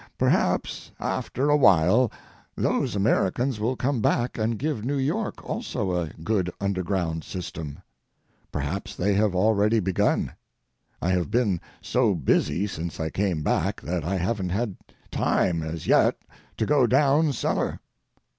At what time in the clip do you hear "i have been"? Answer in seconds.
11.03-11.61